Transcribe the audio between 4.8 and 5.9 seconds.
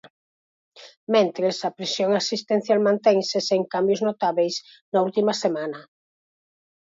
na última semana.